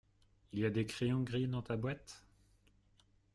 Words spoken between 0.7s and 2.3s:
des crayons gris dans ta boîte?